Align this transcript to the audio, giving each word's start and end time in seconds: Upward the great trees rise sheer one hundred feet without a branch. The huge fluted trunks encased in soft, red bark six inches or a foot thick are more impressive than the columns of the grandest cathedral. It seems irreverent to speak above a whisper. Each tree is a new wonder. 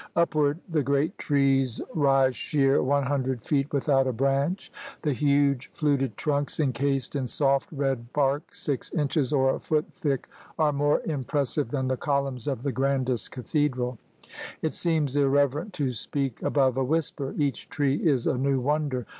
Upward 0.15 0.57
the 0.67 0.81
great 0.81 1.15
trees 1.19 1.79
rise 1.93 2.35
sheer 2.35 2.81
one 2.81 3.03
hundred 3.05 3.43
feet 3.43 3.71
without 3.71 4.07
a 4.07 4.11
branch. 4.11 4.71
The 5.03 5.13
huge 5.13 5.69
fluted 5.75 6.17
trunks 6.17 6.59
encased 6.59 7.15
in 7.15 7.27
soft, 7.27 7.67
red 7.71 8.11
bark 8.11 8.41
six 8.55 8.89
inches 8.93 9.31
or 9.31 9.53
a 9.53 9.59
foot 9.59 9.93
thick 9.93 10.27
are 10.57 10.73
more 10.73 11.01
impressive 11.05 11.69
than 11.69 11.87
the 11.87 11.97
columns 11.97 12.47
of 12.47 12.63
the 12.63 12.71
grandest 12.71 13.29
cathedral. 13.29 13.99
It 14.63 14.73
seems 14.73 15.15
irreverent 15.15 15.71
to 15.73 15.91
speak 15.91 16.41
above 16.41 16.77
a 16.77 16.83
whisper. 16.83 17.35
Each 17.37 17.69
tree 17.69 17.97
is 17.97 18.25
a 18.25 18.39
new 18.39 18.59
wonder. 18.59 19.05